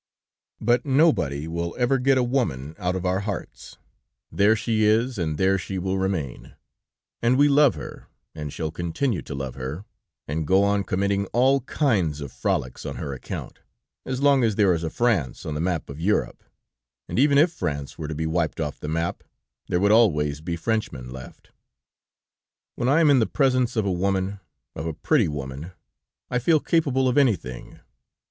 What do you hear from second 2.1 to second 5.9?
a woman out of our hearts; there she is, and there she